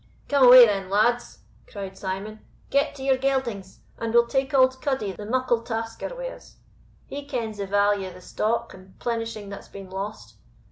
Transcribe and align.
"Come 0.29 0.45
away, 0.47 0.65
then, 0.65 0.89
lads," 0.89 1.41
cried 1.71 1.95
Simon, 1.95 2.39
"get 2.71 2.95
to 2.95 3.03
your 3.03 3.17
geldings, 3.17 3.81
and 3.99 4.11
we'll 4.11 4.25
take 4.25 4.51
auld 4.51 4.81
Cuddie 4.81 5.11
the 5.11 5.27
muckle 5.27 5.61
tasker 5.61 6.15
wi' 6.15 6.29
us; 6.29 6.55
he 7.05 7.23
kens 7.23 7.59
the 7.59 7.67
value 7.67 8.07
o' 8.07 8.11
the 8.11 8.19
stock 8.19 8.73
and 8.73 8.97
plenishing 8.97 9.49
that's 9.49 9.67
been 9.69 9.91
lost. 9.91 10.37